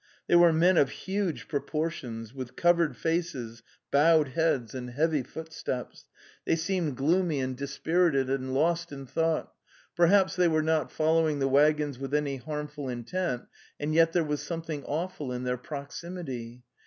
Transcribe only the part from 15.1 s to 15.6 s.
in their